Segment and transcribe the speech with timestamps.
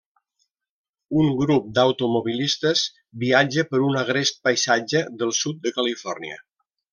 [1.23, 2.85] Un grup d'automobilistes
[3.25, 6.43] viatja per un agrest paisatge del sud de Califòrnia.